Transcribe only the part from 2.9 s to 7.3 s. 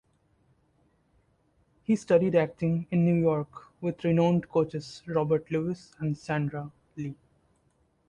New York with renowned coaches Robert Lewis and Sondra Lee.